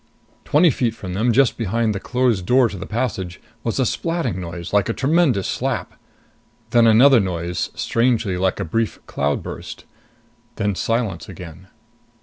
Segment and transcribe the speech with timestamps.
[0.45, 4.37] Twenty feet from them, just behind the closed door to the passage, was a splatting
[4.37, 5.93] noise like a tremendous slap.
[6.71, 9.85] Then another noise, strangely like a brief cloudburst.
[10.55, 11.67] Then silence again.